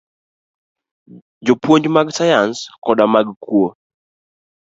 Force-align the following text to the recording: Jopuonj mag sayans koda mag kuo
Jopuonj 1.45 1.85
mag 1.95 2.07
sayans 2.17 2.57
koda 2.83 3.05
mag 3.13 3.27
kuo 3.43 3.67